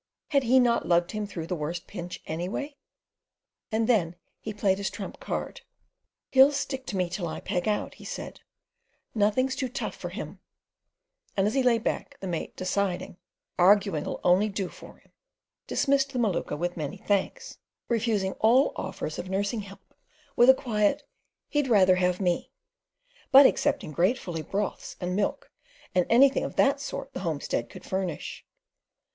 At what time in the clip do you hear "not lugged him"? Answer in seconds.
0.59-1.27